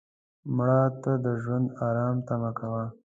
مړه 0.55 0.81
ته 1.01 1.11
د 1.25 1.27
ژوند 1.41 1.67
آرام 1.87 2.15
تمه 2.27 2.51
کوو 2.59 2.83